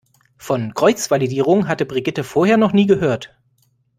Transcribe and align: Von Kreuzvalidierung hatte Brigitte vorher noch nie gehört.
Von 0.39 0.73
Kreuzvalidierung 0.73 1.67
hatte 1.67 1.85
Brigitte 1.85 2.23
vorher 2.23 2.57
noch 2.57 2.73
nie 2.73 2.87
gehört. 2.87 3.37